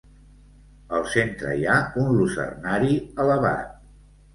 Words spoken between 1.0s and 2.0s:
Al centre hi ha